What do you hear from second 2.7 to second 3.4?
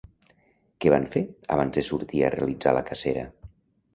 la cacera?